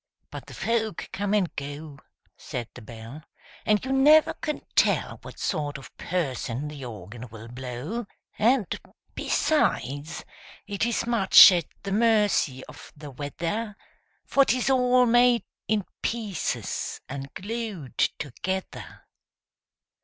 [0.31, 1.99] But the folk come and go,
[2.35, 3.21] Said the Bell,
[3.67, 8.07] And you never can tell What sort of person the Organ will blow!
[8.39, 8.65] And,
[9.13, 10.25] besides,
[10.65, 13.75] it is much at the mercy of the weather
[14.25, 19.03] For 'tis all made in pieces and glued together!